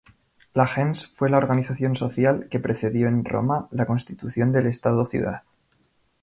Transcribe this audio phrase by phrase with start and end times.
[0.55, 5.43] La "gens "fue la organización social, que precedió en Roma la constitución del estado-ciudad.